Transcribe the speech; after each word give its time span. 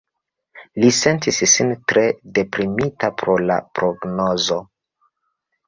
Li 0.83 0.87
sentis 0.99 1.41
sin 1.51 1.69
tre 1.93 2.07
deprimita 2.39 3.13
pro 3.21 3.37
la 3.53 3.61
prognozo. 3.81 4.61